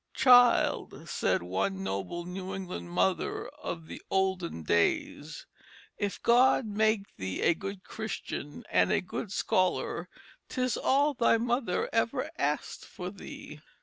[0.15, 5.45] "Child," said one noble New England mother of the olden days,
[5.95, 10.09] "if God make thee a good Christian and a good scholar,
[10.49, 13.59] 'tis all thy mother ever asked for thee."